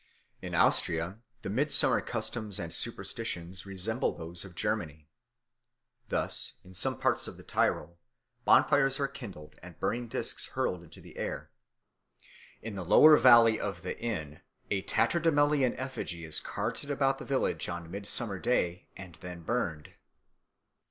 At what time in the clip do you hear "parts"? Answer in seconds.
6.99-7.27